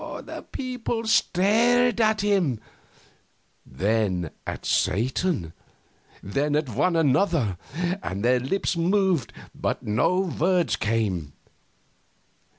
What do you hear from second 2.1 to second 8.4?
him, then at Satan, then at one another; and their